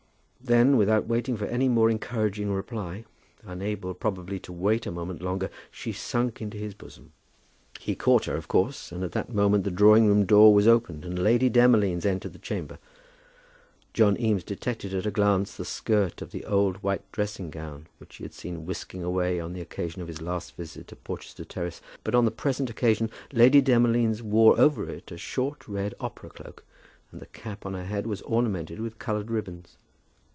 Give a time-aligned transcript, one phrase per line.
[0.43, 3.05] Then, without waiting for any more encouraging reply,
[3.45, 7.13] unable, probably, to wait a moment longer, she sunk upon his bosom.
[7.79, 11.05] He caught her, of course, and at that moment the drawing room door was opened,
[11.05, 12.79] and Lady Demolines entered the chamber.
[13.93, 18.15] John Eames detected at a glance the skirt of the old white dressing gown which
[18.15, 21.81] he had seen whisking away on the occasion of his last visit at Porchester Terrace.
[22.03, 26.65] But on the present occasion Lady Demolines wore over it a short red opera cloak,
[27.11, 29.77] and the cap on her head was ornamented with coloured ribbons.